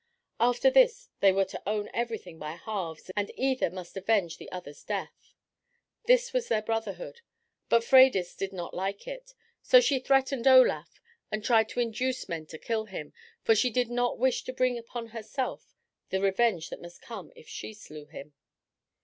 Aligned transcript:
After 0.39 0.71
this 0.71 1.09
they 1.19 1.31
were 1.31 1.45
to 1.45 1.61
own 1.67 1.87
everything 1.93 2.39
by 2.39 2.53
halves 2.53 3.11
and 3.15 3.31
either 3.35 3.69
must 3.69 3.95
avenge 3.95 4.37
the 4.39 4.51
other's 4.51 4.83
death. 4.83 5.35
This 6.07 6.33
was 6.33 6.47
their 6.47 6.63
brotherhood; 6.63 7.21
but 7.69 7.83
Freydis 7.83 8.35
did 8.35 8.51
not 8.51 8.73
like 8.73 9.07
it; 9.07 9.35
so 9.61 9.79
she 9.79 9.99
threatened 9.99 10.47
Olaf, 10.47 10.99
and 11.31 11.45
tried 11.45 11.69
to 11.69 11.79
induce 11.79 12.27
men 12.27 12.47
to 12.47 12.57
kill 12.57 12.85
him, 12.85 13.13
for 13.43 13.53
she 13.53 13.69
did 13.69 13.91
not 13.91 14.17
wish 14.17 14.43
to 14.45 14.53
bring 14.53 14.75
upon 14.75 15.09
herself 15.09 15.75
the 16.09 16.19
revenge 16.19 16.71
that 16.71 16.81
must 16.81 17.03
come 17.03 17.31
if 17.35 17.47
she 17.47 17.71
slew 17.71 18.07
him. 18.07 18.33